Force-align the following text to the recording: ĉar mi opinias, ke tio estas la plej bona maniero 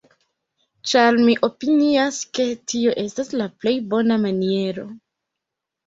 ĉar 0.91 1.19
mi 1.27 1.35
opinias, 1.49 2.19
ke 2.39 2.47
tio 2.73 2.97
estas 3.05 3.33
la 3.39 3.51
plej 3.61 3.79
bona 3.95 4.23
maniero 4.27 4.93